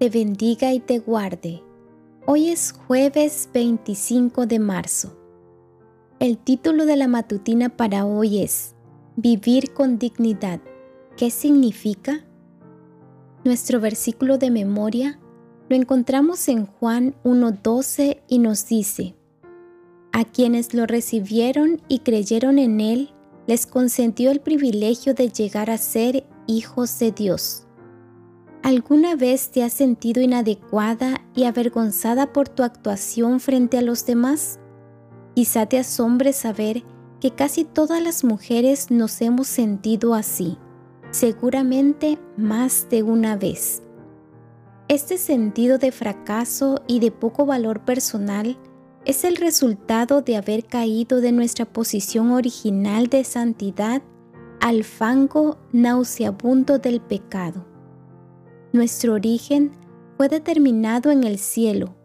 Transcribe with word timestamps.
te 0.00 0.08
bendiga 0.08 0.72
y 0.72 0.80
te 0.80 0.98
guarde. 0.98 1.62
Hoy 2.26 2.48
es 2.48 2.72
jueves 2.72 3.50
25 3.52 4.46
de 4.46 4.58
marzo. 4.58 5.14
El 6.18 6.38
título 6.38 6.86
de 6.86 6.96
la 6.96 7.06
matutina 7.06 7.68
para 7.68 8.06
hoy 8.06 8.40
es 8.40 8.74
Vivir 9.16 9.74
con 9.74 9.98
dignidad. 9.98 10.58
¿Qué 11.18 11.30
significa? 11.30 12.24
Nuestro 13.44 13.78
versículo 13.78 14.38
de 14.38 14.50
memoria 14.50 15.20
lo 15.68 15.76
encontramos 15.76 16.48
en 16.48 16.64
Juan 16.64 17.14
1.12 17.22 18.22
y 18.26 18.38
nos 18.38 18.66
dice, 18.68 19.14
A 20.12 20.24
quienes 20.24 20.72
lo 20.72 20.86
recibieron 20.86 21.82
y 21.88 21.98
creyeron 21.98 22.58
en 22.58 22.80
Él, 22.80 23.10
les 23.46 23.66
consentió 23.66 24.30
el 24.30 24.40
privilegio 24.40 25.12
de 25.12 25.28
llegar 25.28 25.68
a 25.68 25.76
ser 25.76 26.24
hijos 26.46 26.98
de 26.98 27.12
Dios. 27.12 27.66
¿Alguna 28.62 29.16
vez 29.16 29.50
te 29.50 29.62
has 29.64 29.72
sentido 29.72 30.20
inadecuada 30.20 31.22
y 31.34 31.44
avergonzada 31.44 32.32
por 32.32 32.48
tu 32.48 32.62
actuación 32.62 33.40
frente 33.40 33.78
a 33.78 33.82
los 33.82 34.04
demás? 34.04 34.60
Quizá 35.34 35.64
te 35.64 35.78
asombre 35.78 36.34
saber 36.34 36.84
que 37.20 37.30
casi 37.30 37.64
todas 37.64 38.02
las 38.02 38.22
mujeres 38.22 38.90
nos 38.90 39.22
hemos 39.22 39.46
sentido 39.46 40.14
así, 40.14 40.58
seguramente 41.10 42.18
más 42.36 42.86
de 42.90 43.02
una 43.02 43.36
vez. 43.36 43.82
Este 44.88 45.16
sentido 45.16 45.78
de 45.78 45.90
fracaso 45.90 46.82
y 46.86 47.00
de 47.00 47.12
poco 47.12 47.46
valor 47.46 47.84
personal 47.84 48.58
es 49.06 49.24
el 49.24 49.36
resultado 49.36 50.20
de 50.20 50.36
haber 50.36 50.66
caído 50.66 51.22
de 51.22 51.32
nuestra 51.32 51.64
posición 51.64 52.32
original 52.32 53.06
de 53.06 53.24
santidad 53.24 54.02
al 54.60 54.84
fango 54.84 55.56
nauseabundo 55.72 56.78
del 56.78 57.00
pecado. 57.00 57.69
Nuestro 58.72 59.14
origen 59.14 59.72
fue 60.16 60.28
determinado 60.28 61.10
en 61.10 61.24
el 61.24 61.38
cielo, 61.38 61.96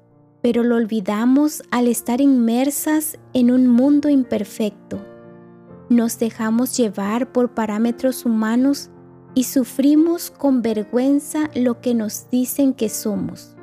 pero 0.42 0.64
lo 0.64 0.76
olvidamos 0.76 1.62
al 1.70 1.88
estar 1.88 2.22
inmersas 2.22 3.20
en 3.34 3.52
un 3.52 3.68
mundo 3.68 4.10
imperfecto. 4.10 5.06
Nos 5.90 6.18
dejamos 6.18 6.76
llevar 6.76 7.32
por 7.32 7.54
parámetros 7.54 8.26
humanos 8.26 8.90
y 9.36 9.44
sufrimos 9.44 10.32
con 10.32 10.64
vergüenza 10.64 11.52
lo 11.54 11.82
que 11.82 11.94
nos 11.94 12.30
dicen 12.32 12.74
que 12.74 12.90
somos. 12.90 13.56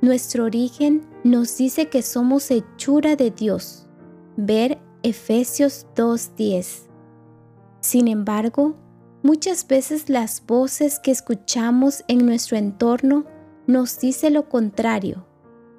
Nuestro 0.00 0.44
origen 0.44 1.04
nos 1.24 1.56
dice 1.56 1.88
que 1.88 2.02
somos 2.02 2.52
hechura 2.52 3.16
de 3.16 3.32
Dios. 3.32 3.88
Ver 4.36 4.78
Efesios 5.02 5.86
2.10. 5.96 6.88
Sin 7.80 8.06
embargo, 8.06 8.76
muchas 9.26 9.66
veces 9.66 10.08
las 10.08 10.46
voces 10.46 11.00
que 11.00 11.10
escuchamos 11.10 12.04
en 12.06 12.24
nuestro 12.24 12.56
entorno 12.56 13.24
nos 13.66 13.98
dice 13.98 14.30
lo 14.30 14.48
contrario, 14.48 15.26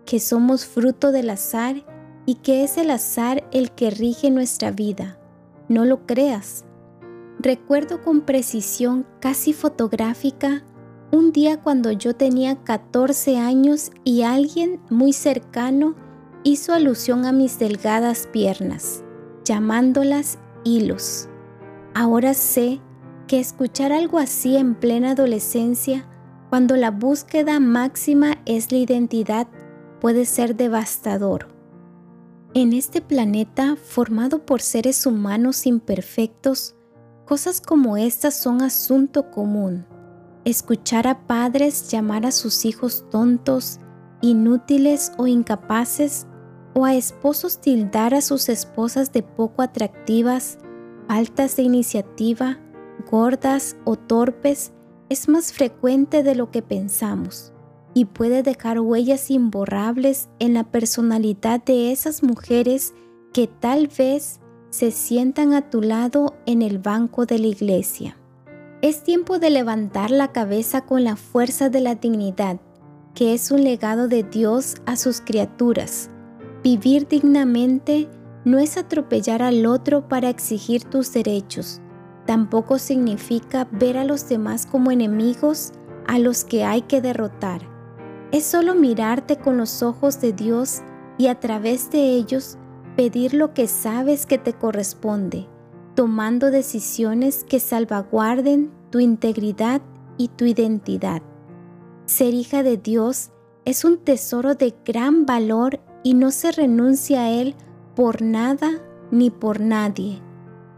que 0.05 0.19
somos 0.19 0.65
fruto 0.65 1.13
del 1.13 1.29
azar 1.29 1.77
y 2.25 2.35
que 2.35 2.65
es 2.65 2.77
el 2.77 2.91
azar 2.91 3.47
el 3.53 3.71
que 3.71 3.89
rige 3.89 4.31
nuestra 4.31 4.71
vida. 4.71 5.17
No 5.69 5.85
lo 5.85 6.05
creas. 6.05 6.65
Recuerdo 7.39 8.01
con 8.01 8.21
precisión 8.21 9.07
casi 9.21 9.53
fotográfica 9.53 10.65
un 11.13 11.31
día 11.31 11.61
cuando 11.61 11.93
yo 11.93 12.13
tenía 12.17 12.61
14 12.65 13.37
años 13.37 13.91
y 14.03 14.23
alguien 14.23 14.81
muy 14.89 15.13
cercano 15.13 15.95
hizo 16.43 16.73
alusión 16.73 17.25
a 17.25 17.31
mis 17.31 17.59
delgadas 17.59 18.27
piernas, 18.27 19.05
llamándolas 19.45 20.37
hilos. 20.65 21.29
Ahora 21.93 22.33
sé 22.33 22.81
que 23.27 23.39
escuchar 23.39 23.91
algo 23.91 24.17
así 24.17 24.57
en 24.57 24.75
plena 24.75 25.11
adolescencia, 25.11 26.07
cuando 26.49 26.75
la 26.75 26.91
búsqueda 26.91 27.59
máxima 27.59 28.37
es 28.45 28.71
la 28.71 28.77
identidad, 28.77 29.47
puede 29.99 30.25
ser 30.25 30.55
devastador. 30.55 31.49
En 32.53 32.73
este 32.73 33.01
planeta 33.01 33.75
formado 33.75 34.45
por 34.45 34.61
seres 34.61 35.05
humanos 35.05 35.67
imperfectos, 35.67 36.77
Cosas 37.27 37.59
como 37.59 37.97
estas 37.97 38.37
son 38.37 38.61
asunto 38.61 39.31
común. 39.31 39.85
Escuchar 40.45 41.07
a 41.07 41.27
padres 41.27 41.91
llamar 41.91 42.25
a 42.25 42.31
sus 42.31 42.63
hijos 42.63 43.03
tontos, 43.09 43.81
inútiles 44.21 45.11
o 45.17 45.27
incapaces, 45.27 46.25
o 46.73 46.85
a 46.85 46.95
esposos 46.95 47.59
tildar 47.59 48.13
a 48.13 48.21
sus 48.21 48.47
esposas 48.47 49.11
de 49.11 49.23
poco 49.23 49.61
atractivas, 49.61 50.57
faltas 51.09 51.57
de 51.57 51.63
iniciativa, 51.63 52.59
gordas 53.09 53.77
o 53.85 53.95
torpes, 53.95 54.71
es 55.09 55.29
más 55.29 55.53
frecuente 55.53 56.23
de 56.23 56.35
lo 56.35 56.51
que 56.51 56.61
pensamos 56.61 57.53
y 57.97 58.05
puede 58.05 58.43
dejar 58.43 58.79
huellas 58.79 59.31
imborrables 59.31 60.29
en 60.37 60.53
la 60.53 60.63
personalidad 60.63 61.63
de 61.63 61.91
esas 61.91 62.21
mujeres 62.21 62.93
que 63.33 63.47
tal 63.47 63.87
vez 63.87 64.39
se 64.69 64.91
sientan 64.91 65.53
a 65.53 65.71
tu 65.71 65.81
lado 65.81 66.35
en 66.45 66.61
el 66.61 66.77
banco 66.77 67.25
de 67.25 67.39
la 67.39 67.47
iglesia. 67.47 68.15
Es 68.83 69.03
tiempo 69.03 69.39
de 69.39 69.49
levantar 69.49 70.11
la 70.11 70.31
cabeza 70.31 70.81
con 70.85 71.03
la 71.03 71.15
fuerza 71.15 71.69
de 71.69 71.81
la 71.81 71.95
dignidad, 71.95 72.59
que 73.15 73.33
es 73.33 73.49
un 73.49 73.63
legado 73.63 74.07
de 74.07 74.21
Dios 74.21 74.75
a 74.85 74.95
sus 74.95 75.19
criaturas. 75.19 76.11
Vivir 76.63 77.07
dignamente 77.07 78.07
no 78.45 78.59
es 78.59 78.77
atropellar 78.77 79.41
al 79.41 79.65
otro 79.65 80.07
para 80.07 80.29
exigir 80.29 80.83
tus 80.83 81.11
derechos. 81.11 81.81
Tampoco 82.27 82.77
significa 82.77 83.67
ver 83.71 83.97
a 83.97 84.03
los 84.03 84.27
demás 84.29 84.65
como 84.65 84.91
enemigos 84.91 85.71
a 86.07 86.19
los 86.19 86.43
que 86.43 86.65
hay 86.65 86.81
que 86.81 87.01
derrotar. 87.01 87.61
Es 88.31 88.45
solo 88.45 88.75
mirarte 88.75 89.37
con 89.37 89.57
los 89.57 89.81
ojos 89.81 90.19
de 90.19 90.33
Dios 90.33 90.81
y 91.17 91.27
a 91.27 91.39
través 91.39 91.89
de 91.89 92.11
ellos 92.11 92.57
pedir 92.97 93.33
lo 93.33 93.53
que 93.53 93.67
sabes 93.67 94.25
que 94.25 94.37
te 94.37 94.51
corresponde, 94.51 95.47
tomando 95.95 96.51
decisiones 96.51 97.45
que 97.45 97.61
salvaguarden 97.61 98.71
tu 98.91 98.99
integridad 98.99 99.81
y 100.17 100.27
tu 100.27 100.45
identidad. 100.45 101.21
Ser 102.05 102.33
hija 102.33 102.61
de 102.61 102.75
Dios 102.75 103.31
es 103.63 103.85
un 103.85 103.99
tesoro 103.99 104.55
de 104.55 104.75
gran 104.85 105.25
valor 105.25 105.79
y 106.03 106.13
no 106.13 106.31
se 106.31 106.51
renuncia 106.51 107.21
a 107.21 107.29
él 107.29 107.55
por 107.95 108.21
nada 108.21 108.81
ni 109.11 109.29
por 109.29 109.61
nadie. 109.61 110.21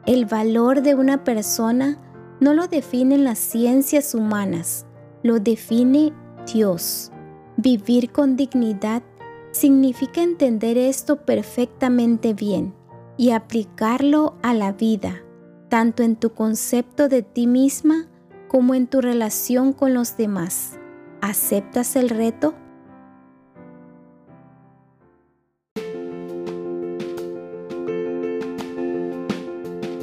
El 0.10 0.26
valor 0.26 0.82
de 0.82 0.96
una 0.96 1.24
persona 1.24 2.00
no 2.40 2.56
lo 2.56 2.68
definen 2.68 3.24
las 3.24 3.38
ciencias 3.38 4.16
humanas, 4.16 4.88
lo 5.22 5.40
define 5.40 6.14
Dios. 6.52 7.12
Vivir 7.58 8.12
con 8.12 8.36
dignidad 8.36 9.04
significa 9.52 10.24
entender 10.24 10.80
esto 10.80 11.18
perfectamente 11.26 12.34
bien 12.34 12.74
y 13.18 13.30
aplicarlo 13.30 14.36
a 14.42 14.56
la 14.56 14.72
vida, 14.72 15.22
tanto 15.70 16.02
en 16.02 16.16
tu 16.16 16.32
concepto 16.32 17.08
de 17.08 17.22
ti 17.22 17.46
misma 17.46 18.08
como 18.48 18.74
en 18.74 18.88
tu 18.88 19.02
relación 19.02 19.74
con 19.74 19.94
los 19.94 20.18
demás. 20.18 20.80
¿Aceptas 21.22 21.96
el 21.96 22.10
reto? 22.10 22.56